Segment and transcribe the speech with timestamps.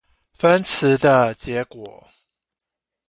[0.35, 2.09] 分詞的結果